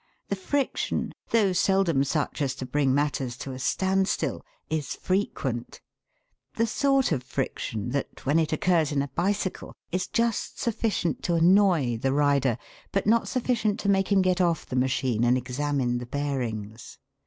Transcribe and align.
The 0.29 0.35
friction, 0.35 1.11
though 1.29 1.53
seldom 1.53 2.03
such 2.03 2.41
as 2.41 2.55
to 2.55 2.65
bring 2.65 2.91
matters 2.91 3.37
to 3.37 3.51
a 3.51 3.59
standstill, 3.59 4.43
is 4.67 4.95
frequent 4.95 5.79
the 6.55 6.65
sort 6.65 7.11
of 7.11 7.21
friction 7.21 7.89
that, 7.91 8.25
when 8.25 8.39
it 8.39 8.51
occurs 8.51 8.91
in 8.91 9.03
a 9.03 9.09
bicycle, 9.09 9.75
is 9.91 10.07
just 10.07 10.59
sufficient 10.59 11.21
to 11.25 11.35
annoy 11.35 11.97
the 11.97 12.13
rider, 12.13 12.57
but 12.91 13.05
not 13.05 13.27
sufficient 13.27 13.79
to 13.81 13.89
make 13.89 14.11
him 14.11 14.23
get 14.23 14.41
off 14.41 14.65
the 14.65 14.75
machine 14.75 15.23
and 15.23 15.37
examine 15.37 15.99
the 15.99 16.07
bearings. 16.07 16.97